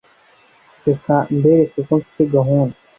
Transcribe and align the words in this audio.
reka 0.87 1.15
mbereke 1.37 1.79
ko 1.87 1.93
mfite 1.99 2.21
gahunda” 2.35 2.77